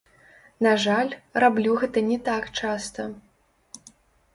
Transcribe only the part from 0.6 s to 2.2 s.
На жаль, раблю гэта не